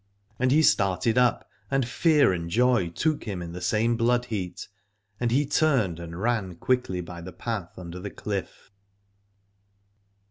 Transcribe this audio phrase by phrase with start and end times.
[0.39, 4.67] And he started up, and fear and joy took him in the same blood heat,
[5.19, 8.71] and he turned and ran quickly by the path under the cliff.